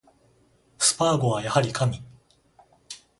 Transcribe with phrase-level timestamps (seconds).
[0.79, 2.01] スパーゴはやはり神